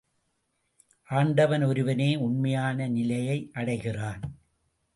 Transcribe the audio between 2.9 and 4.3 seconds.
நிலையை அடைகிறான்.